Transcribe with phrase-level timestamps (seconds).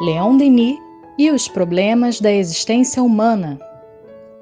[0.00, 0.78] Leon Denis
[1.18, 3.58] e os problemas da existência humana.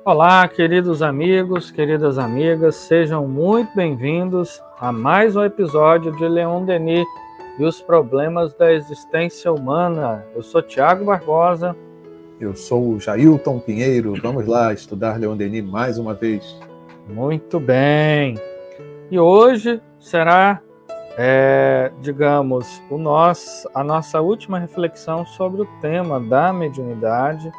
[0.05, 7.07] Olá, queridos amigos, queridas amigas, sejam muito bem-vindos a mais um episódio de Leon Denis
[7.57, 10.25] e os problemas da existência humana.
[10.35, 11.77] Eu sou Tiago Barbosa.
[12.41, 14.15] Eu sou o Jailton Pinheiro.
[14.21, 16.61] Vamos lá estudar Leon Denis mais uma vez.
[17.09, 18.37] Muito bem.
[19.09, 20.61] E hoje será
[21.17, 27.53] é, digamos, o nosso, a nossa última reflexão sobre o tema da mediunidade,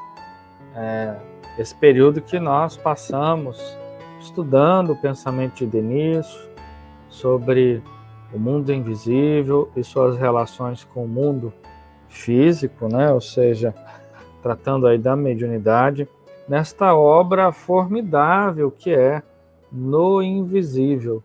[0.76, 1.16] é,
[1.58, 3.78] esse período que nós passamos
[4.20, 6.28] estudando o pensamento de Denis,
[7.08, 7.82] sobre
[8.34, 11.54] o mundo invisível e suas relações com o mundo
[12.10, 13.12] físico, né?
[13.12, 13.74] ou seja,
[14.42, 16.08] tratando aí da mediunidade,
[16.48, 19.24] nesta obra formidável que é
[19.72, 21.24] No Invisível,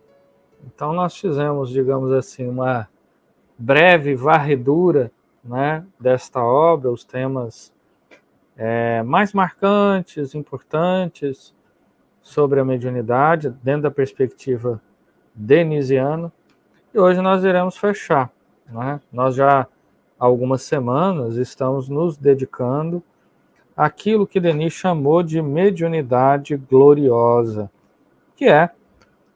[0.65, 2.87] então nós fizemos, digamos assim, uma
[3.57, 5.11] breve varredura
[5.43, 7.73] né, desta obra, os temas
[8.55, 11.53] é, mais marcantes, importantes
[12.21, 14.81] sobre a mediunidade, dentro da perspectiva
[15.33, 16.31] denisiana.
[16.93, 18.31] E hoje nós iremos fechar.
[18.69, 19.01] Né?
[19.11, 19.67] Nós já há
[20.19, 23.01] algumas semanas estamos nos dedicando
[23.75, 27.71] àquilo que Denis chamou de mediunidade gloriosa,
[28.35, 28.69] que é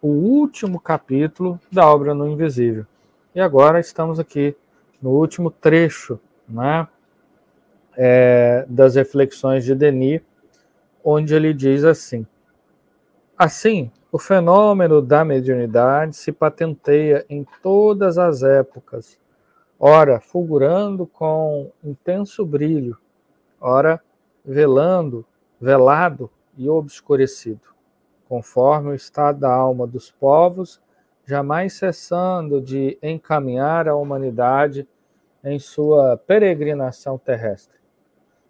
[0.05, 2.85] o último capítulo da obra no Invisível.
[3.33, 4.55] E agora estamos aqui
[5.01, 6.87] no último trecho né,
[7.97, 10.21] é, das reflexões de Denis,
[11.03, 12.23] onde ele diz assim:
[13.35, 19.19] Assim, o fenômeno da mediunidade se patenteia em todas as épocas,
[19.79, 22.95] ora fulgurando com intenso brilho,
[23.59, 23.99] ora
[24.45, 25.25] velando,
[25.59, 27.74] velado e obscurecido
[28.27, 30.81] conforme o estado da alma dos povos,
[31.25, 34.87] jamais cessando de encaminhar a humanidade
[35.43, 37.77] em sua peregrinação terrestre.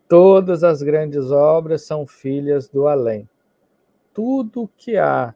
[0.07, 3.27] Todas as grandes obras são filhas do além.
[4.13, 5.33] Tudo que há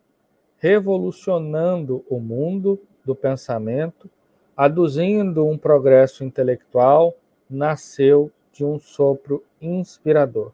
[0.58, 4.10] revolucionando o mundo do pensamento,
[4.56, 7.16] aduzindo um progresso intelectual,
[7.50, 10.52] nasceu de um sopro inspirador.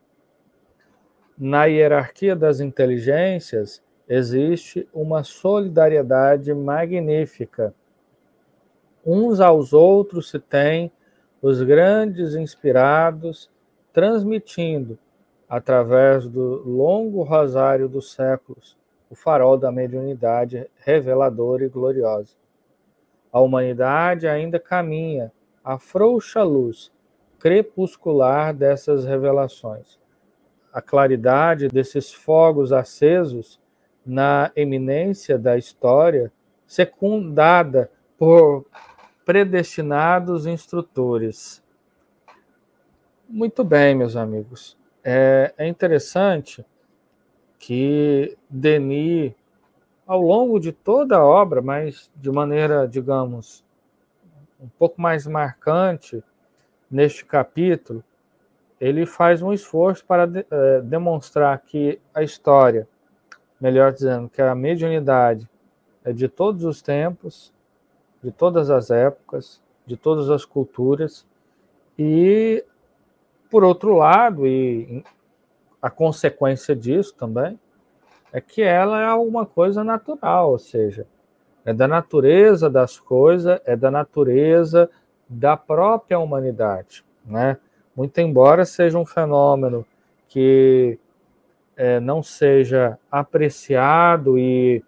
[1.37, 7.75] Na hierarquia das inteligências, existe uma solidariedade magnífica.
[9.05, 10.89] Uns aos outros se têm
[11.41, 13.51] os grandes inspirados,
[13.91, 14.97] transmitindo,
[15.49, 18.77] através do longo rosário dos séculos,
[19.09, 22.33] o farol da mediunidade reveladora e gloriosa.
[23.29, 26.93] A humanidade ainda caminha a frouxa luz
[27.37, 29.99] crepuscular dessas revelações
[30.75, 33.61] a claridade desses fogos acesos
[34.05, 36.33] na eminência da história,
[36.67, 38.65] secundada por
[39.25, 41.63] predestinados instrutores.
[43.29, 44.77] Muito bem, meus amigos.
[45.01, 46.65] É, é interessante
[47.57, 49.31] que Denis,
[50.05, 53.63] ao longo de toda a obra, mas de maneira, digamos,
[54.59, 56.21] um pouco mais marcante
[56.91, 58.03] neste capítulo,
[58.85, 62.87] ele faz um esforço para de, é, demonstrar que a história,
[63.59, 65.49] melhor dizendo, que a mediunidade
[66.03, 67.51] é de todos os tempos,
[68.23, 71.25] de todas as épocas, de todas as culturas,
[71.97, 72.63] e,
[73.49, 75.03] por outro lado, e
[75.81, 77.59] a consequência disso também,
[78.31, 81.07] é que ela é alguma coisa natural, ou seja,
[81.63, 84.91] é da natureza das coisas, é da natureza
[85.27, 87.57] da própria humanidade, né?
[87.95, 89.85] Muito embora seja um fenômeno
[90.27, 90.99] que
[91.77, 94.83] é, não seja apreciado e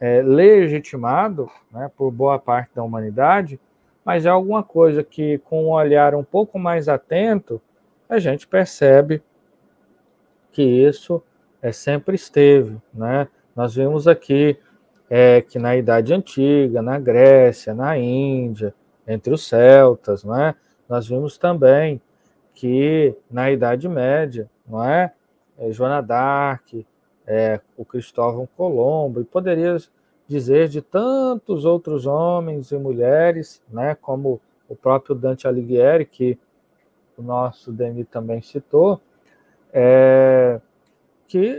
[0.00, 3.58] é, legitimado né, por boa parte da humanidade,
[4.04, 7.60] mas é alguma coisa que, com um olhar um pouco mais atento,
[8.08, 9.22] a gente percebe
[10.52, 11.22] que isso
[11.62, 12.76] é, sempre esteve.
[12.92, 13.26] Né?
[13.56, 14.58] Nós vimos aqui
[15.08, 18.74] é, que na Idade Antiga, na Grécia, na Índia,
[19.06, 20.54] entre os celtas, né?
[20.88, 22.00] nós vimos também
[22.54, 25.12] que na Idade Média, não é?
[25.58, 26.86] é Joana d'Arc,
[27.26, 29.76] é, o Cristóvão Colombo, e poderia
[30.26, 36.38] dizer de tantos outros homens e mulheres, né, como o próprio Dante Alighieri, que
[37.16, 39.00] o nosso Denis também citou,
[39.72, 40.60] é,
[41.26, 41.58] que,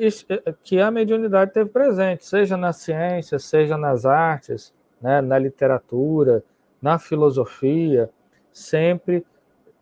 [0.63, 6.43] que a mediunidade teve presente, seja na ciência, seja nas artes, né, na literatura,
[6.81, 8.09] na filosofia,
[8.51, 9.25] sempre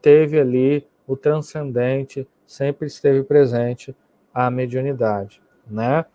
[0.02, 3.96] teve ali o transcendente sempre esteve presente
[4.34, 6.06] a mediunidade, né?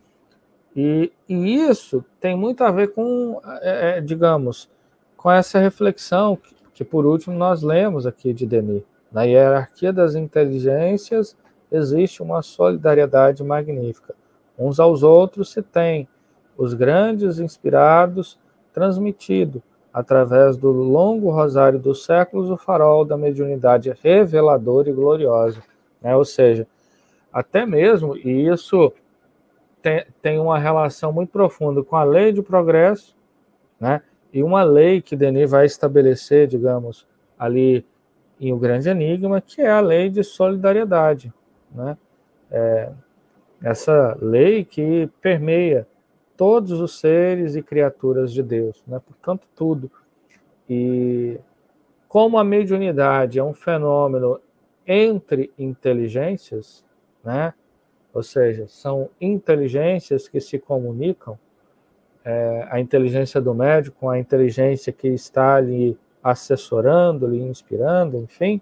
[0.74, 4.70] E, e isso tem muito a ver com, é, é, digamos,
[5.16, 10.14] com essa reflexão que, que, por último, nós lemos aqui de Denis, Na hierarquia das
[10.14, 11.36] inteligências
[11.70, 14.14] existe uma solidariedade magnífica.
[14.58, 16.08] Uns aos outros se tem
[16.56, 18.38] os grandes inspirados
[18.72, 19.62] transmitido
[19.98, 25.60] através do longo rosário dos séculos o farol da mediunidade reveladora e gloriosa,
[26.00, 26.14] né?
[26.14, 26.68] Ou seja,
[27.32, 28.92] até mesmo e isso
[29.82, 33.16] tem, tem uma relação muito profunda com a lei de progresso,
[33.80, 34.00] né?
[34.32, 37.04] E uma lei que Denis vai estabelecer, digamos,
[37.36, 37.84] ali
[38.40, 41.32] em O Grande Enigma, que é a lei de solidariedade,
[41.74, 41.98] né?
[42.52, 42.92] É,
[43.60, 45.88] essa lei que permeia
[46.38, 49.00] todos os seres e criaturas de Deus, né?
[49.04, 49.90] portanto, tudo.
[50.70, 51.36] E
[52.06, 54.40] como a mediunidade é um fenômeno
[54.86, 56.84] entre inteligências,
[57.24, 57.52] né?
[58.14, 61.36] ou seja, são inteligências que se comunicam,
[62.24, 68.60] é, a inteligência do médico a inteligência que está ali assessorando, lhe inspirando, enfim,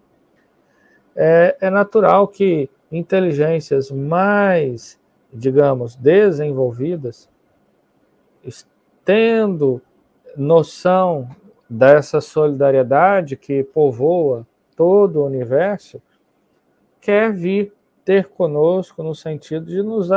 [1.15, 4.99] é, é natural que inteligências mais,
[5.31, 7.29] digamos, desenvolvidas,
[9.05, 9.81] tendo
[10.37, 11.29] noção
[11.69, 14.47] dessa solidariedade que povoa
[14.77, 16.01] todo o universo,
[17.01, 17.73] quer vir
[18.05, 20.09] ter conosco no sentido de nos,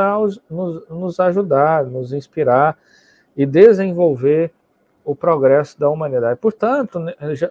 [0.48, 2.78] nos, nos ajudar, nos inspirar
[3.36, 4.52] e desenvolver
[5.04, 6.38] o progresso da humanidade.
[6.38, 7.00] Portanto,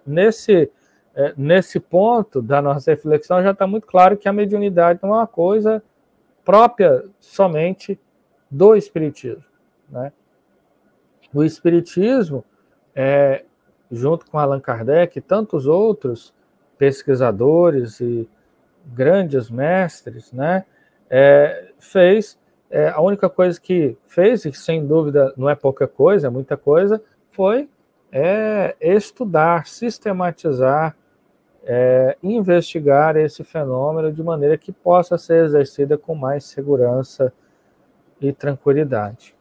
[0.05, 0.71] nesse
[1.15, 5.17] é, nesse ponto da nossa reflexão, já está muito claro que a mediunidade não é
[5.17, 5.83] uma coisa
[6.45, 7.99] própria somente
[8.49, 9.43] do Espiritismo.
[9.89, 10.13] Né?
[11.33, 12.43] O Espiritismo,
[12.95, 13.43] é,
[13.91, 16.33] junto com Allan Kardec e tantos outros
[16.77, 18.27] pesquisadores e
[18.85, 20.65] grandes mestres, né,
[21.09, 22.39] é, fez
[22.69, 26.55] é, a única coisa que fez, e sem dúvida não é pouca coisa, é muita
[26.55, 27.69] coisa, foi
[28.11, 30.95] é, estudar, sistematizar
[31.63, 37.33] é, investigar esse fenômeno de maneira que possa ser exercida com mais segurança
[38.19, 39.35] e tranquilidade.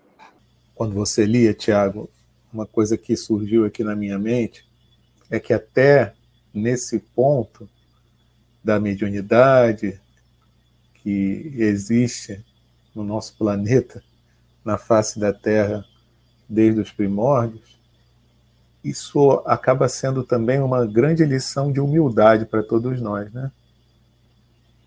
[0.78, 2.08] Quando você lia, Tiago,
[2.52, 4.64] uma coisa que surgiu aqui na minha mente
[5.28, 6.14] é que até
[6.54, 7.68] nesse ponto
[8.62, 10.00] da mediunidade
[10.94, 12.44] que existe
[12.94, 14.04] no nosso planeta,
[14.64, 15.84] na face da Terra,
[16.48, 17.76] desde os primórdios,
[18.84, 23.50] isso acaba sendo também uma grande lição de humildade para todos nós, né?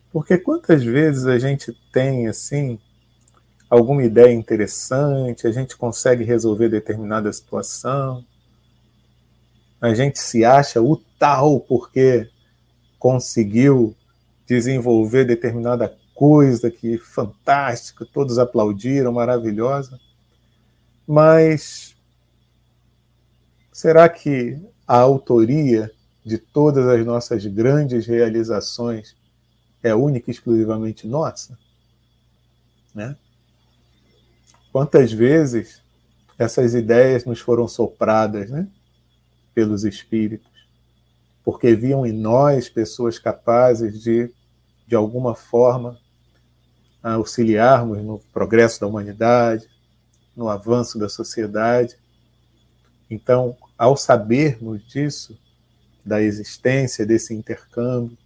[0.09, 2.79] Porque quantas vezes a gente tem assim
[3.71, 8.23] alguma ideia interessante, a gente consegue resolver determinada situação,
[9.79, 12.29] a gente se acha o tal porque
[12.99, 13.95] conseguiu
[14.45, 19.99] desenvolver determinada coisa que fantástica, todos aplaudiram, maravilhosa,
[21.07, 21.95] mas
[23.81, 25.89] Será que a autoria
[26.23, 29.15] de todas as nossas grandes realizações
[29.81, 31.57] é única e exclusivamente nossa?
[32.93, 33.15] Né?
[34.71, 35.81] Quantas vezes
[36.37, 38.67] essas ideias nos foram sopradas né,
[39.53, 40.49] pelos espíritos,
[41.43, 44.31] porque viam em nós pessoas capazes de,
[44.87, 45.99] de alguma forma,
[47.03, 49.67] auxiliarmos no progresso da humanidade,
[50.35, 51.97] no avanço da sociedade.
[53.09, 55.37] Então, ao sabermos disso,
[56.05, 58.17] da existência desse intercâmbio,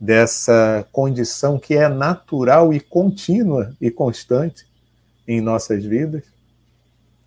[0.00, 4.67] dessa condição que é natural e contínua e constante
[5.28, 6.24] em nossas vidas,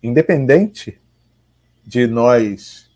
[0.02, 1.00] independente
[1.86, 2.90] de nós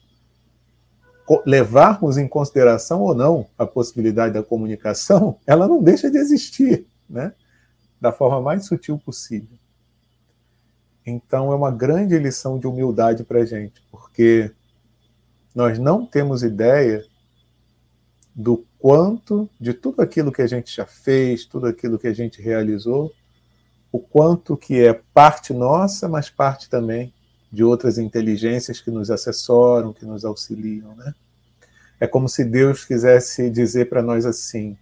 [1.45, 7.33] levarmos em consideração ou não a possibilidade da comunicação, ela não deixa de existir, né?
[8.01, 9.57] Da forma mais sutil possível.
[11.05, 14.51] Então, é uma grande lição de humildade para a gente, porque
[15.55, 17.05] nós não temos ideia
[18.35, 22.43] do quanto, de tudo aquilo que a gente já fez, tudo aquilo que a gente
[22.43, 23.13] realizou,
[23.91, 27.13] o quanto que é parte nossa, mas parte também
[27.51, 31.15] de outras inteligências que nos assessoram, que nos auxiliam, né?
[31.99, 34.77] É como se Deus quisesse dizer para nós assim: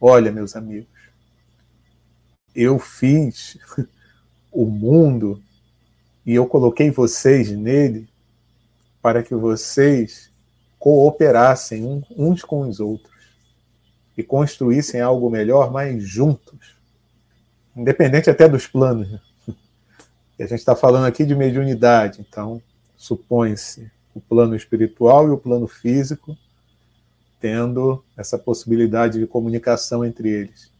[0.00, 0.88] Olha, meus amigos,
[2.54, 3.58] eu fiz
[4.52, 5.42] o mundo
[6.24, 8.08] e eu coloquei vocês nele
[9.02, 10.30] para que vocês
[10.78, 13.10] cooperassem uns com os outros
[14.16, 16.76] e construíssem algo melhor, mas juntos,
[17.80, 19.10] independente até dos planos.
[19.10, 19.20] Né?
[20.38, 22.62] E a gente está falando aqui de mediunidade, então
[22.96, 26.34] supõe-se o plano espiritual e o plano físico
[27.38, 30.70] tendo essa possibilidade de comunicação entre eles.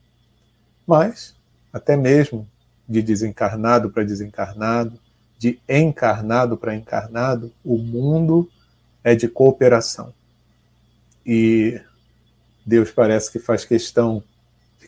[0.86, 1.34] Mas,
[1.72, 2.48] até mesmo
[2.88, 4.98] de desencarnado para desencarnado,
[5.38, 8.50] de encarnado para encarnado, o mundo
[9.02, 10.12] é de cooperação.
[11.24, 11.80] E
[12.64, 14.22] Deus parece que faz questão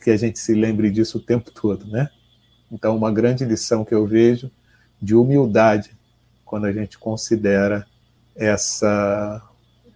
[0.03, 2.09] que a gente se lembre disso o tempo todo, né?
[2.71, 4.51] Então, uma grande lição que eu vejo
[5.01, 5.91] de humildade
[6.43, 7.85] quando a gente considera
[8.35, 9.41] essa,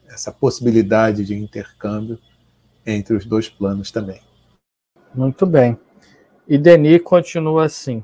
[0.07, 2.17] essa possibilidade de intercâmbio
[2.85, 4.21] entre os dois planos também.
[5.13, 5.77] Muito bem.
[6.47, 8.03] E Denis continua assim: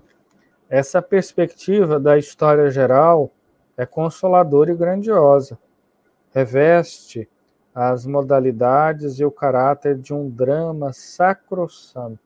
[0.70, 3.32] essa perspectiva da história geral
[3.78, 5.58] é consoladora e grandiosa.
[6.34, 7.30] Reveste
[7.74, 12.20] as modalidades e o caráter de um drama sacrossanto.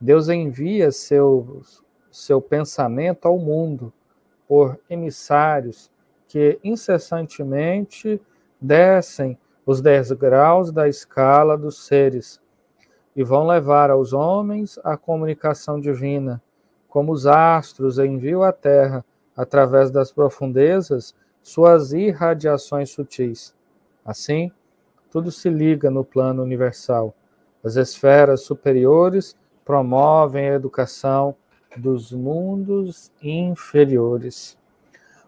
[0.00, 1.62] Deus envia seu,
[2.10, 3.92] seu pensamento ao mundo
[4.48, 5.90] por emissários
[6.26, 8.20] que incessantemente
[8.60, 12.40] descem os dez graus da escala dos seres
[13.14, 16.42] e vão levar aos homens a comunicação divina,
[16.88, 19.04] como os astros enviam à terra,
[19.36, 23.54] através das profundezas, suas irradiações sutis.
[24.10, 24.50] Assim,
[25.08, 27.14] tudo se liga no plano universal.
[27.62, 31.36] As esferas superiores promovem a educação
[31.76, 34.58] dos mundos inferiores.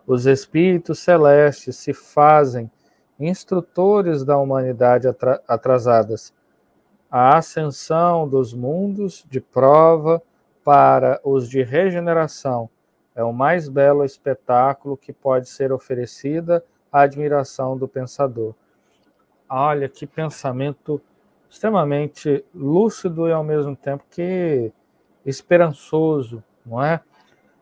[0.04, 2.68] Os espíritos celestes se fazem
[3.20, 5.06] instrutores da humanidade
[5.46, 6.34] atrasadas.
[7.08, 10.20] A ascensão dos mundos de prova
[10.64, 12.68] para os de regeneração
[13.14, 18.56] é o mais belo espetáculo que pode ser oferecida à admiração do pensador.
[19.54, 20.98] Olha que pensamento
[21.50, 24.72] extremamente lúcido e ao mesmo tempo que
[25.26, 27.02] esperançoso, não é?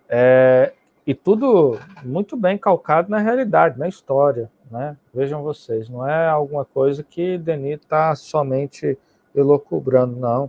[0.09, 0.73] é?
[1.05, 4.97] E tudo muito bem calcado na realidade, na história, né?
[5.13, 8.97] Vejam vocês, não é alguma coisa que Denis está somente
[9.35, 10.49] elocubrando, não,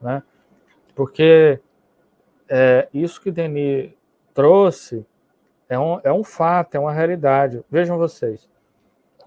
[0.00, 0.22] né?
[0.94, 1.60] Porque
[2.48, 3.92] é, isso que Denis
[4.32, 5.04] trouxe
[5.68, 7.62] é um, é um fato, é uma realidade.
[7.70, 8.48] Vejam vocês,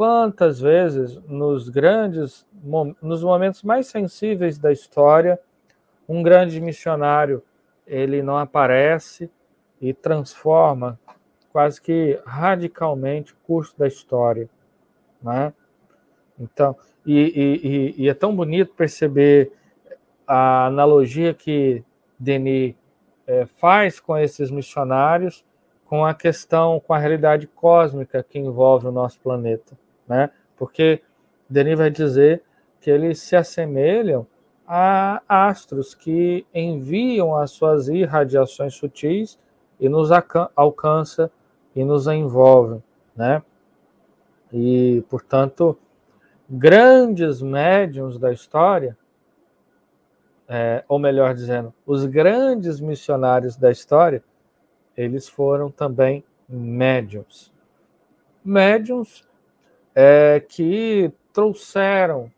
[0.01, 2.43] quantas vezes nos grandes,
[2.99, 5.39] nos momentos mais sensíveis da história,
[6.09, 7.43] um grande missionário
[7.85, 9.29] ele não aparece
[9.79, 10.99] e transforma
[11.51, 14.49] quase que radicalmente o curso da história,
[15.21, 15.53] né?
[16.39, 19.51] Então, e, e, e é tão bonito perceber
[20.25, 21.83] a analogia que
[22.17, 22.73] Denis
[23.27, 25.45] é, faz com esses missionários
[25.85, 29.77] com a questão, com a realidade cósmica que envolve o nosso planeta,
[30.11, 30.29] né?
[30.57, 31.01] Porque
[31.49, 32.43] Denis vai dizer
[32.81, 34.27] que eles se assemelham
[34.67, 39.39] a astros que enviam as suas irradiações sutis
[39.79, 40.09] e nos
[40.53, 41.31] alcança
[41.73, 42.83] e nos envolvem,
[43.15, 43.41] né?
[44.51, 45.79] E, portanto,
[46.49, 48.97] grandes médiums da história,
[50.45, 54.21] é, ou melhor dizendo, os grandes missionários da história,
[54.97, 57.53] eles foram também médiums.
[58.43, 59.25] Médiums
[59.95, 62.31] é, que trouxeram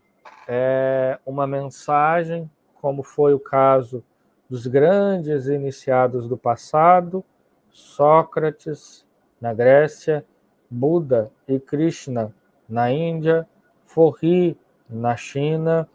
[0.48, 4.02] é, uma mensagem, como foi o caso
[4.48, 7.24] dos grandes iniciados do passado,
[7.70, 9.04] Sócrates
[9.40, 10.24] na Grécia,
[10.70, 12.34] Buda e Krishna
[12.68, 13.46] na Índia,
[13.84, 14.56] Forri
[14.88, 15.88] na China,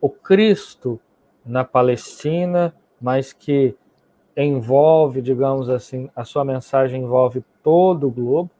[0.00, 1.00] o Cristo
[1.44, 3.74] na Palestina, mas que
[4.36, 8.50] envolve, digamos assim, a sua mensagem envolve todo o globo.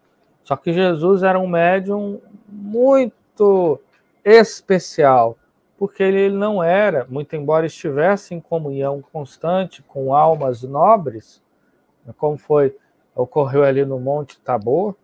[0.50, 3.80] Só que Jesus era um médium muito
[4.24, 5.38] especial,
[5.78, 11.40] porque ele não era, muito embora estivesse em comunhão constante com almas nobres,
[12.18, 12.76] como foi
[13.14, 14.96] ocorreu ali no Monte Tabor,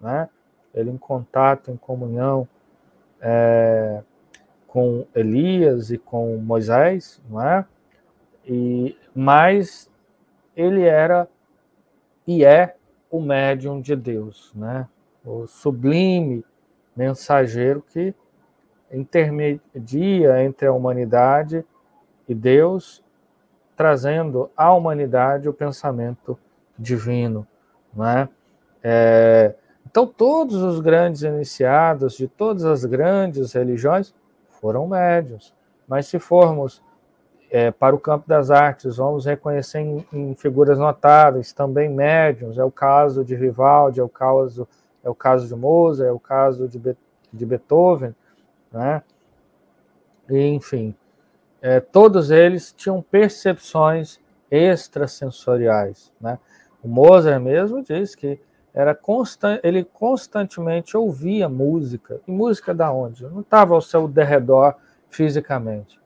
[0.00, 0.28] né?
[0.72, 2.46] Ele em contato, em comunhão
[3.20, 4.00] é,
[4.68, 7.66] com Elias e com Moisés, não é?
[8.46, 9.90] E mas
[10.54, 11.28] ele era
[12.24, 12.76] e é
[13.10, 14.86] o médium de Deus, né?
[15.24, 16.44] O sublime
[16.96, 18.14] mensageiro que
[18.92, 21.64] intermedia entre a humanidade
[22.28, 23.02] e Deus,
[23.76, 26.38] trazendo à humanidade o pensamento
[26.78, 27.46] divino.
[27.94, 28.28] Né?
[28.82, 29.54] É,
[29.86, 34.14] então, todos os grandes iniciados de todas as grandes religiões
[34.48, 35.54] foram médios.
[35.86, 36.82] Mas se formos
[37.50, 42.58] é, para o campo das artes, vamos reconhecer em, em, figuras notáveis também médiums.
[42.58, 44.68] É o caso de Vivaldi, é o caso,
[45.02, 46.96] é o caso de Mozart, é o caso de, Be
[47.32, 48.14] de Beethoven
[48.72, 49.02] né?
[50.28, 50.94] E, enfim,
[51.60, 56.38] é, todos eles tinham percepções extrasensoriais, né?
[56.82, 58.38] O Mozart mesmo diz que
[58.72, 62.20] era constant, ele constantemente ouvia música.
[62.26, 63.24] E música da onde?
[63.24, 64.74] Não estava ao seu derredor
[65.08, 65.98] fisicamente,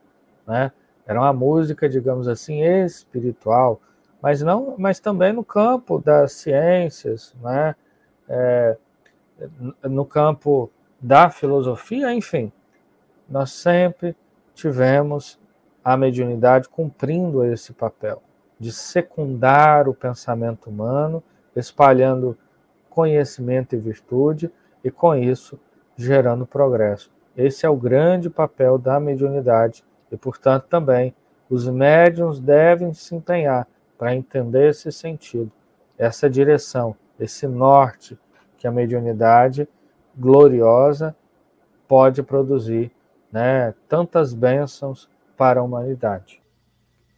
[0.47, 0.73] né?
[1.13, 3.79] Era uma música, digamos assim, espiritual,
[4.23, 7.77] mas não, mas também no campo das ciências, né?
[8.27, 8.79] É,
[9.83, 12.51] no campo da filosofia, enfim.
[13.29, 14.17] nós sempre
[14.55, 15.39] tivemos
[15.85, 18.23] a mediunidade cumprindo esse papel
[18.59, 21.23] de secundar o pensamento humano,
[21.55, 22.39] espalhando
[22.89, 24.51] conhecimento e virtude
[24.83, 25.61] e com isso
[25.95, 27.11] gerando progresso.
[27.37, 31.15] Esse é o grande papel da mediunidade e, portanto, também
[31.49, 33.67] os médiums devem se empenhar
[33.97, 35.51] para entender esse sentido,
[35.97, 38.19] essa direção, esse norte
[38.59, 39.67] que a mediunidade
[40.17, 41.17] gloriosa
[41.89, 42.93] pode produzir,
[43.33, 46.43] né, tantas bênçãos para a humanidade.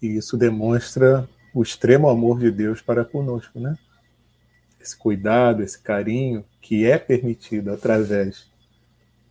[0.01, 3.77] E isso demonstra o extremo amor de Deus para conosco, né?
[4.81, 8.47] Esse cuidado, esse carinho que é permitido através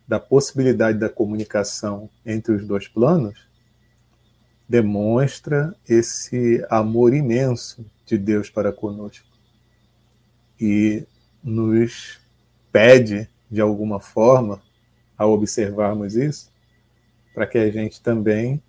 [0.06, 3.53] da possibilidade da comunicação entre os dois planos,
[4.68, 9.26] demonstra esse amor imenso de Deus para conosco.
[10.60, 11.04] E
[11.42, 12.18] nos
[12.72, 14.62] pede, de alguma forma,
[15.16, 16.50] ao observarmos isso,
[17.34, 18.62] para que a gente também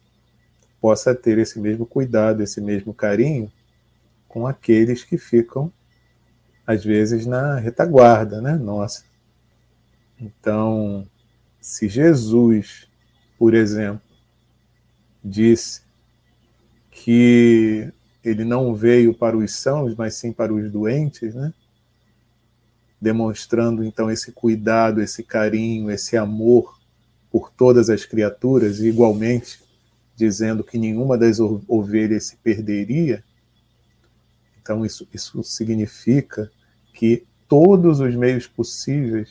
[0.81, 3.51] possa ter esse mesmo cuidado, esse mesmo carinho
[4.27, 5.71] com aqueles que ficam,
[6.67, 8.55] às vezes, na retaguarda, né?
[8.55, 9.03] Nossa.
[10.19, 11.07] Então,
[11.61, 12.87] se Jesus,
[13.37, 14.01] por exemplo,
[15.23, 15.84] disse
[16.95, 17.91] que
[18.23, 21.53] ele não veio para os sãos, mas sim para os doentes, né?
[22.99, 26.79] demonstrando então esse cuidado, esse carinho, esse amor
[27.29, 29.59] por todas as criaturas, e igualmente
[30.15, 33.21] dizendo que nenhuma das ovelhas se perderia.
[34.61, 36.49] Então, isso, isso significa
[36.93, 39.29] que todos os meios possíveis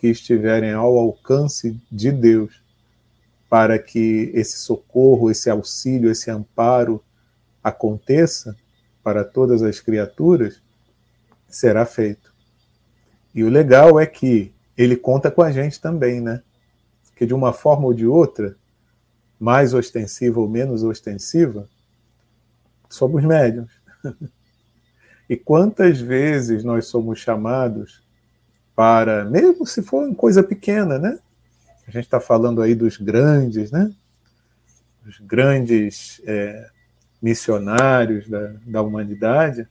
[0.00, 2.65] que estiverem ao alcance de Deus
[3.56, 7.02] para que esse socorro, esse auxílio, esse amparo
[7.64, 8.54] aconteça
[9.02, 10.60] para todas as criaturas,
[11.48, 12.34] será feito.
[13.34, 16.42] E o legal é que ele conta com a gente também, né?
[17.16, 18.54] Que de uma forma ou de outra,
[19.40, 21.66] mais ostensiva ou menos ostensiva,
[22.90, 23.72] somos médiums.
[25.30, 28.02] e quantas vezes nós somos chamados
[28.74, 31.18] para, mesmo se for uma coisa pequena, né?
[31.86, 33.92] A gente está falando aí dos grandes, né?
[35.06, 36.68] Os grandes é,
[37.22, 39.66] missionários da, da humanidade,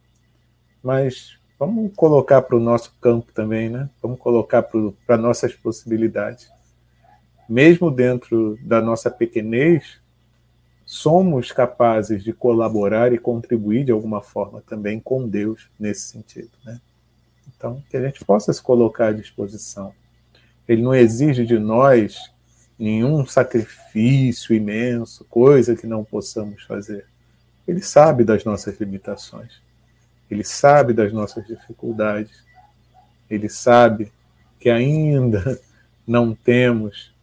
[0.81, 3.89] mas vamos colocar para o nosso campo também, né?
[4.01, 4.63] Vamos colocar
[5.05, 6.49] para nossas possibilidades.
[7.49, 9.99] Mesmo dentro da nossa pequenez,
[10.85, 16.79] somos capazes de colaborar e contribuir de alguma forma também com Deus nesse sentido, né?
[17.55, 19.93] Então, que a gente possa se colocar à disposição.
[20.67, 22.17] Ele não exige de nós
[22.77, 27.05] nenhum sacrifício imenso, coisa que não possamos fazer.
[27.67, 29.61] Ele sabe das nossas limitações.
[30.29, 32.43] Ele sabe das nossas dificuldades.
[33.29, 34.11] Ele sabe
[34.59, 35.59] que ainda
[36.05, 37.13] não temos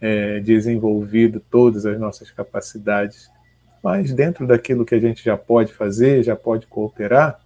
[0.00, 3.28] é, desenvolvido todas as nossas capacidades,
[3.82, 7.40] mas dentro daquilo que a gente já pode fazer, já pode cooperar,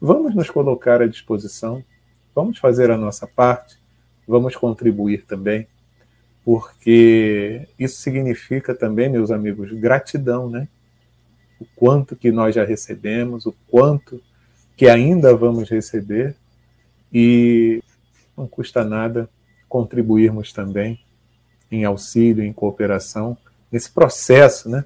[0.00, 1.82] vamos nos colocar à disposição,
[2.34, 3.77] vamos fazer a nossa parte,
[4.28, 5.66] vamos contribuir também,
[6.44, 10.68] porque isso significa também, meus amigos, gratidão, né?
[11.58, 14.22] O quanto que nós já recebemos, o quanto
[14.76, 16.36] que ainda vamos receber
[17.12, 17.82] e
[18.36, 19.28] não custa nada
[19.68, 21.00] contribuirmos também
[21.70, 23.36] em auxílio, em cooperação,
[23.72, 24.84] nesse processo né,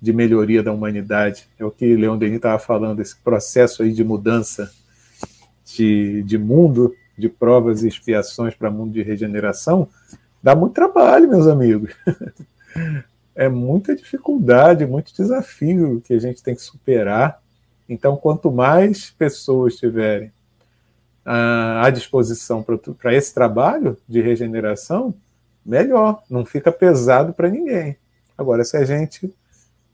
[0.00, 1.46] de melhoria da humanidade.
[1.58, 4.72] É o que Leon Denis estava falando, esse processo aí de mudança
[5.64, 9.88] de, de mundo, de provas e expiações para mundo de regeneração,
[10.42, 11.92] dá muito trabalho, meus amigos.
[13.34, 17.42] é muita dificuldade, muito desafio que a gente tem que superar
[17.92, 20.32] então, quanto mais pessoas tiverem
[21.26, 22.64] ah, à disposição
[22.98, 25.14] para esse trabalho de regeneração,
[25.64, 27.96] melhor, não fica pesado para ninguém.
[28.36, 29.32] Agora, se a gente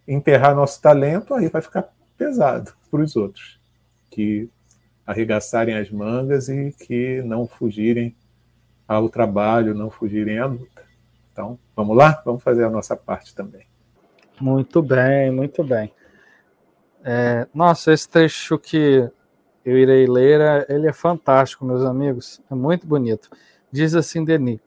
[0.07, 3.59] enterrar nosso talento, aí vai ficar pesado para os outros,
[4.13, 4.49] que
[5.09, 8.15] arregaçarem as mangas e que não fugirem
[8.87, 10.85] ao trabalho, não fugirem à luta.
[11.33, 12.21] Então, vamos lá?
[12.27, 13.67] Vamos fazer a nossa parte também.
[14.39, 15.91] Muito bem, muito bem.
[17.03, 19.11] É, nossa, esse trecho que
[19.65, 23.31] eu irei ler, é, ele é fantástico, meus amigos, é muito bonito.
[23.73, 24.61] Diz assim Denis: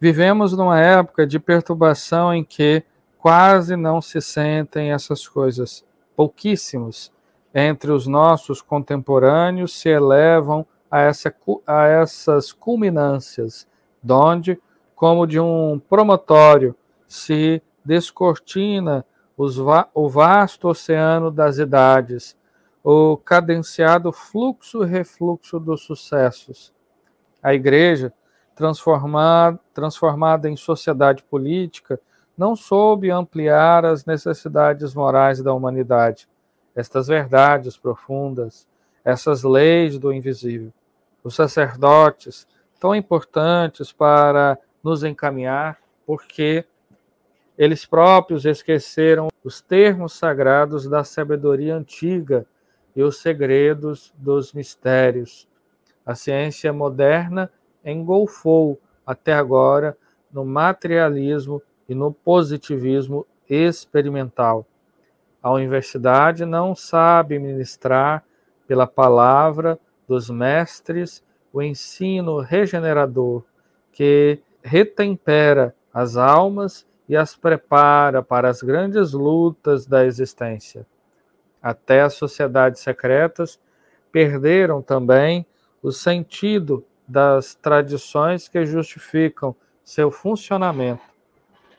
[0.00, 2.82] Vivemos numa época de perturbação em que
[3.18, 5.84] quase não se sentem essas coisas.
[6.16, 7.12] Pouquíssimos
[7.58, 11.34] entre os nossos contemporâneos se elevam a, essa,
[11.66, 13.66] a essas culminâncias,
[14.02, 14.60] donde,
[14.94, 16.76] como de um promontório,
[17.08, 19.06] se descortina
[19.94, 22.36] o vasto oceano das idades,
[22.84, 26.74] o cadenciado fluxo e refluxo dos sucessos.
[27.42, 28.12] A Igreja,
[28.54, 31.98] transformada, transformada em sociedade política,
[32.36, 36.28] não soube ampliar as necessidades morais da humanidade,
[36.76, 38.68] estas verdades profundas,
[39.02, 40.72] essas leis do invisível.
[41.24, 42.46] Os sacerdotes,
[42.78, 46.64] tão importantes para nos encaminhar, porque
[47.56, 52.46] eles próprios esqueceram os termos sagrados da sabedoria antiga
[52.94, 55.48] e os segredos dos mistérios.
[56.04, 57.50] A ciência moderna
[57.84, 59.96] engolfou até agora
[60.30, 64.66] no materialismo e no positivismo experimental.
[65.46, 68.24] A universidade não sabe ministrar
[68.66, 69.78] pela palavra
[70.08, 73.44] dos mestres o ensino regenerador
[73.92, 80.84] que retempera as almas e as prepara para as grandes lutas da existência.
[81.62, 83.56] Até as sociedades secretas
[84.10, 85.46] perderam também
[85.80, 89.54] o sentido das tradições que justificam
[89.84, 91.04] seu funcionamento.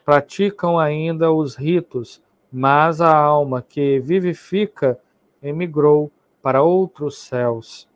[0.06, 4.98] Praticam ainda os ritos, mas a alma que vivifica
[5.42, 6.10] emigrou
[6.42, 7.88] para outros céus.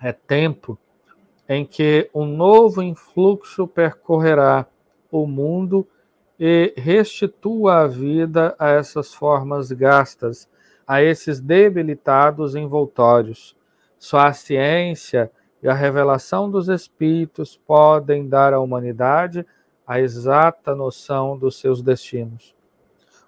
[0.00, 0.78] É tempo
[1.48, 4.66] em que um novo influxo percorrerá
[5.10, 5.86] o mundo
[6.38, 10.48] e restitua a vida a essas formas gastas,
[10.86, 13.56] a esses debilitados envoltórios.
[13.98, 15.30] Só a ciência
[15.62, 19.46] e a revelação dos Espíritos podem dar à humanidade
[19.86, 22.54] a exata noção dos seus destinos.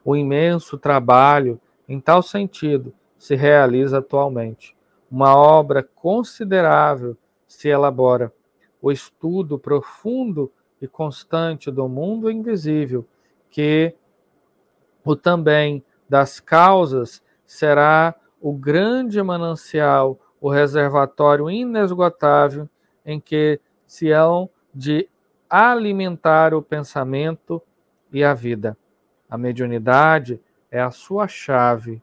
[0.05, 4.77] O imenso trabalho, em tal sentido, se realiza atualmente.
[5.11, 8.33] Uma obra considerável se elabora.
[8.83, 13.07] O estudo profundo e constante do mundo invisível,
[13.51, 13.95] que
[15.05, 22.69] o também das causas será o grande manancial o reservatório inesgotável
[23.07, 25.09] em que se hão de
[25.49, 27.63] alimentar o pensamento
[28.13, 28.77] e a vida.
[29.35, 32.01] A mediunidade é a sua chave.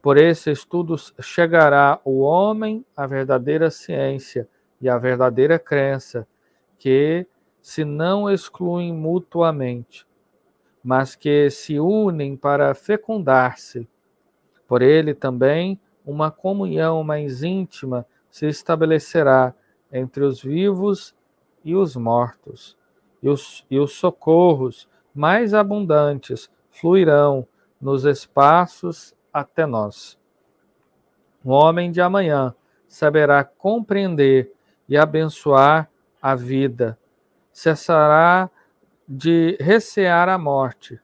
[0.00, 4.48] Por esse estudo chegará o homem à verdadeira ciência
[4.80, 6.26] e à verdadeira crença,
[6.78, 7.26] que
[7.60, 10.06] se não excluem mutuamente,
[10.82, 13.86] mas que se unem para fecundar-se.
[14.66, 19.52] Por ele também uma comunhão mais íntima se estabelecerá
[19.92, 21.14] entre os vivos
[21.62, 22.74] e os mortos,
[23.22, 27.44] e os, e os socorros mais abundantes fluirão
[27.80, 30.16] nos espaços até nós.
[31.44, 32.54] O homem de amanhã
[32.86, 34.52] saberá compreender
[34.88, 35.90] e abençoar
[36.22, 36.96] a vida,
[37.52, 38.48] cessará
[39.08, 41.00] de recear a morte,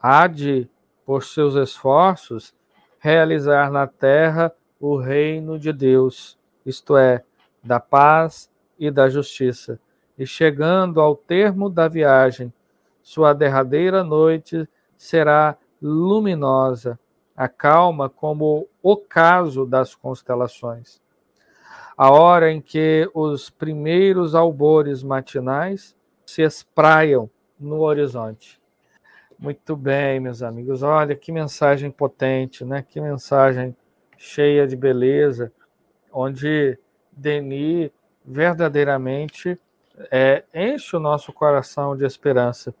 [0.00, 0.66] há de,
[1.04, 2.54] por seus esforços,
[2.98, 7.22] realizar na terra o reino de Deus, isto é,
[7.62, 9.78] da paz e da justiça.
[10.16, 12.50] E chegando ao termo da viagem,
[13.02, 16.98] sua derradeira noite será luminosa,
[17.36, 21.00] a calma como o caso das constelações.
[21.96, 28.60] A hora em que os primeiros albores matinais se espraiam no horizonte.
[29.38, 30.82] Muito bem, meus amigos.
[30.82, 32.84] Olha que mensagem potente, né?
[32.86, 33.74] Que mensagem
[34.18, 35.50] cheia de beleza,
[36.12, 36.78] onde
[37.10, 37.90] Denis
[38.24, 39.58] verdadeiramente
[40.10, 42.74] é, enche o nosso coração de esperança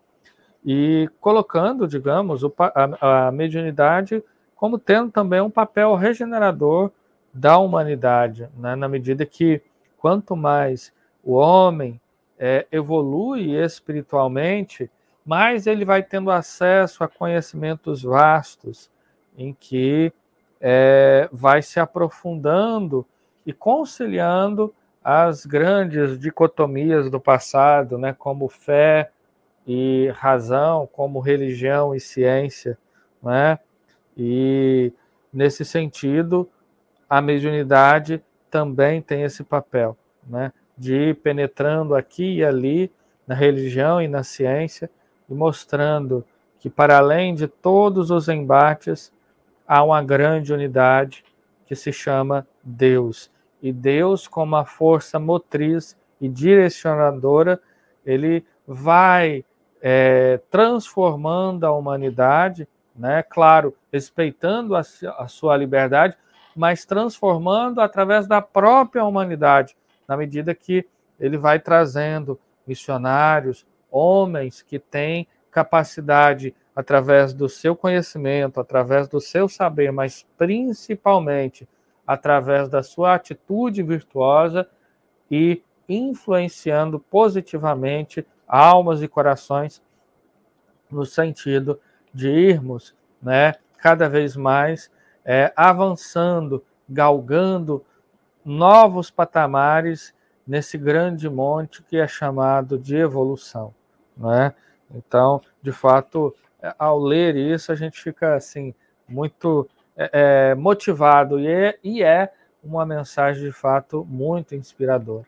[0.64, 4.22] e colocando, digamos, a, a mediunidade
[4.54, 6.90] como tendo também um papel regenerador
[7.32, 8.76] da humanidade, né?
[8.76, 9.62] na medida que
[9.96, 10.92] quanto mais
[11.24, 11.98] o homem
[12.38, 14.90] é, evolui espiritualmente,
[15.24, 18.90] mais ele vai tendo acesso a conhecimentos vastos,
[19.36, 20.12] em que
[20.60, 23.06] é, vai se aprofundando
[23.46, 29.10] e conciliando as grandes dicotomias do passado, né, como fé
[29.72, 32.76] e razão, como religião e ciência,
[33.22, 33.56] né?
[34.16, 34.92] E
[35.32, 36.50] nesse sentido,
[37.08, 42.90] a mediunidade também tem esse papel, né, de ir penetrando aqui e ali
[43.24, 44.90] na religião e na ciência
[45.28, 46.24] e mostrando
[46.58, 49.12] que, para além de todos os embates,
[49.68, 51.24] há uma grande unidade
[51.64, 53.30] que se chama Deus.
[53.62, 57.60] E Deus, como a força motriz e direcionadora,
[58.04, 59.44] ele vai
[59.80, 63.22] é, transformando a humanidade, né?
[63.22, 64.82] claro, respeitando a,
[65.18, 66.16] a sua liberdade,
[66.54, 70.86] mas transformando através da própria humanidade, na medida que
[71.18, 79.48] ele vai trazendo missionários, homens que têm capacidade, através do seu conhecimento, através do seu
[79.48, 81.68] saber, mas principalmente
[82.06, 84.68] através da sua atitude virtuosa
[85.30, 89.80] e influenciando positivamente almas e corações
[90.90, 91.80] no sentido
[92.12, 94.90] de irmos né, cada vez mais
[95.24, 97.84] é, avançando, galgando
[98.44, 100.12] novos patamares
[100.44, 103.72] nesse grande monte que é chamado de evolução.
[104.16, 104.52] Né?
[104.92, 106.34] Então, de fato,
[106.76, 108.74] ao ler isso, a gente fica assim
[109.08, 110.10] muito é,
[110.50, 112.32] é, motivado e é, e é
[112.62, 115.26] uma mensagem de fato muito inspiradora.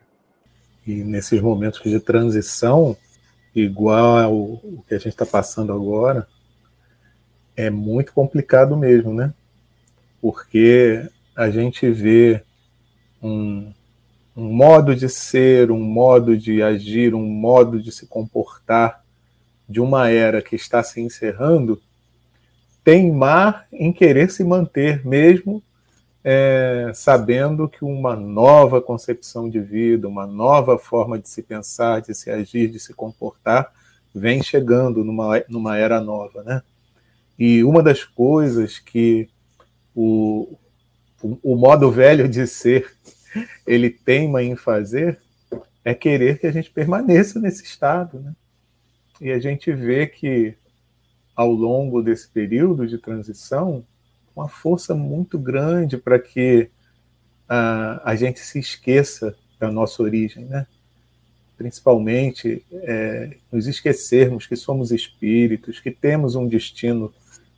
[0.86, 2.96] E nesses momentos de transição,
[3.54, 6.26] igual o que a gente está passando agora,
[7.56, 9.32] é muito complicado mesmo, né?
[10.20, 12.42] Porque a gente vê
[13.22, 13.72] um,
[14.36, 19.02] um modo de ser, um modo de agir, um modo de se comportar
[19.68, 21.80] de uma era que está se encerrando,
[22.84, 25.62] teimar em querer se manter, mesmo
[26.24, 32.14] é, sabendo que uma nova concepção de vida, uma nova forma de se pensar, de
[32.14, 33.72] se agir, de se comportar,
[34.14, 36.62] vem chegando numa, numa era nova, né?
[37.38, 39.28] E uma das coisas que
[39.94, 40.56] o,
[41.22, 42.94] o, o modo velho de ser
[43.66, 45.18] ele teima em fazer
[45.84, 48.32] é querer que a gente permaneça nesse estado, né?
[49.20, 50.54] E a gente vê que
[51.34, 53.84] ao longo desse período de transição,
[54.34, 56.70] uma força muito grande para que
[57.50, 60.66] uh, a gente se esqueça da nossa origem, né?
[61.56, 67.14] Principalmente é, nos esquecermos que somos espíritos, que temos um destino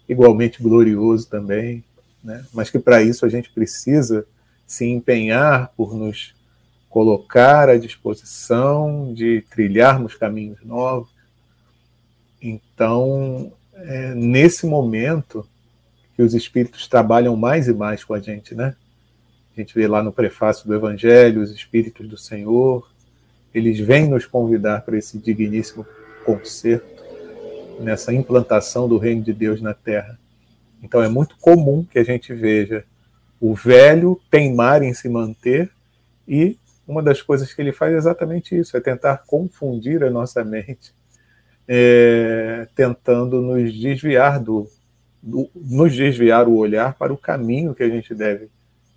[0.07, 1.83] igualmente glorioso também,
[2.23, 2.45] né?
[2.53, 4.27] Mas que para isso a gente precisa
[4.67, 6.35] se empenhar por nos
[6.91, 11.11] colocar à disposição de trilharmos caminhos novos.
[12.41, 15.49] Então, é, nesse momento
[16.15, 18.75] que os espíritos trabalham mais e mais com a gente, né?
[19.57, 22.89] A gente vê lá no prefácio do Evangelho, os espíritos do Senhor,
[23.55, 25.87] eles vêm nos convidar para esse digníssimo
[26.25, 27.05] concerto,
[27.81, 30.19] nessa implantação do reino de Deus na Terra.
[30.83, 32.85] Então é muito comum que a gente veja
[33.41, 35.71] o velho teimar em se manter
[36.27, 40.45] e uma das coisas que ele faz é exatamente isso, é tentar confundir a nossa
[40.45, 40.93] mente,
[41.67, 44.69] é, tentando nos desviar do,
[45.25, 48.51] nos desviar o olhar para o caminho que a gente deve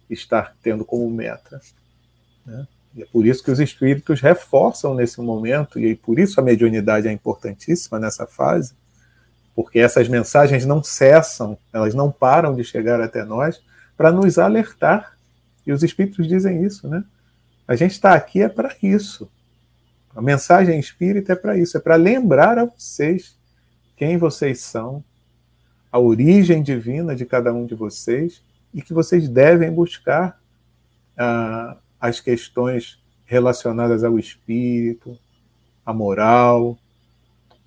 [0.10, 1.62] estar tendo como meta.
[2.46, 2.68] Né?
[2.96, 7.08] E é por isso que os espíritos reforçam nesse momento, e por isso a mediunidade
[7.08, 8.74] é importantíssima nessa fase,
[9.56, 13.62] porque essas mensagens não cessam, elas não param de chegar até nós,
[13.96, 15.18] para nos alertar.
[15.66, 17.04] E os espíritos dizem isso, né?
[17.68, 19.30] A gente está aqui é para isso.
[20.16, 23.36] A mensagem espírita é para isso, é para lembrar a vocês
[23.96, 25.04] quem vocês são,
[25.98, 30.40] a origem divina de cada um de vocês e que vocês devem buscar
[31.18, 35.18] ah, as questões relacionadas ao espírito,
[35.84, 36.78] à moral,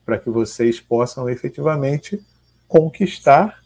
[0.07, 2.25] para que vocês possam efetivamente
[2.69, 3.61] conquistar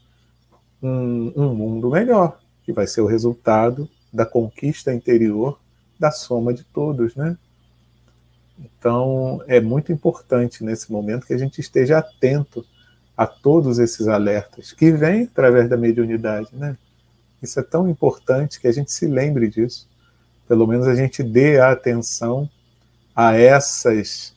[0.82, 5.60] um, um mundo melhor que vai ser o resultado da conquista interior
[6.00, 7.36] da soma de todos, né?
[8.58, 12.64] Então, é muito importante nesse momento que a gente esteja atento
[13.16, 16.76] a todos esses alertas que vêm através da mediunidade, né?
[17.42, 19.86] Isso é tão importante que a gente se lembre disso.
[20.48, 22.48] Pelo menos a gente dê a atenção
[23.14, 24.34] a essas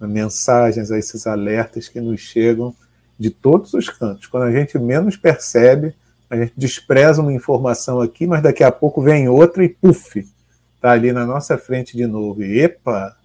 [0.00, 2.74] mensagens, a esses alertas que nos chegam
[3.18, 4.26] de todos os cantos.
[4.26, 5.94] Quando a gente menos percebe,
[6.30, 10.26] a gente despreza uma informação aqui, mas daqui a pouco vem outra e puf,
[10.74, 12.42] está ali na nossa frente de novo.
[12.42, 13.16] E, epa,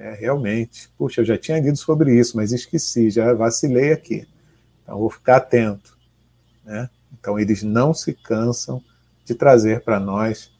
[0.00, 4.26] é realmente, puxa, eu já tinha lido sobre isso, mas esqueci, já vacilei aqui.
[4.82, 5.94] Então vou ficar atento.
[6.64, 6.88] Né?
[7.12, 8.82] Então eles não se cansam
[9.26, 10.50] de trazer para nós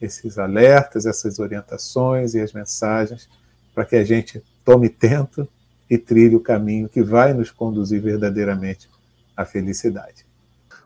[0.00, 3.28] esses alertas, essas orientações e as mensagens
[3.74, 5.46] para que a gente tome tento
[5.90, 8.88] e trilhe o caminho que vai nos conduzir verdadeiramente
[9.36, 10.24] à felicidade.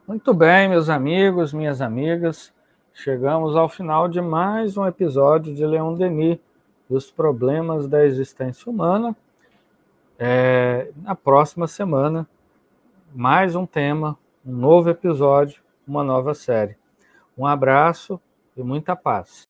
[0.08, 2.52] Muito bem, meus amigos, minhas amigas,
[2.92, 6.38] chegamos ao final de mais um episódio de Leon Denis,
[6.92, 9.16] dos problemas da existência humana.
[10.18, 12.28] É, na próxima semana,
[13.14, 16.76] mais um tema, um novo episódio, uma nova série.
[17.37, 18.20] Um abraço
[18.55, 19.40] e muita paz.